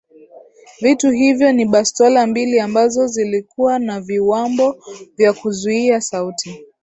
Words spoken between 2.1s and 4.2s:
mbili ambazo zilikuwa na